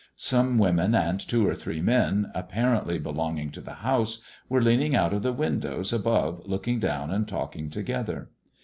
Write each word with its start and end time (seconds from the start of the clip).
Some 0.15 0.57
women 0.57 0.95
and 0.95 1.19
two 1.19 1.47
or 1.47 1.53
three 1.53 1.79
men, 1.79 2.31
apparently 2.33 2.97
belonging 2.97 3.51
to 3.51 3.61
the 3.61 3.75
house, 3.85 4.23
were 4.49 4.59
leaning 4.59 4.95
out 4.95 5.13
of 5.13 5.21
the 5.21 5.31
windows 5.31 5.93
above 5.93 6.41
looking 6.47 6.79
down 6.79 7.11
and 7.11 7.27
talking 7.27 7.69
together. 7.69 8.31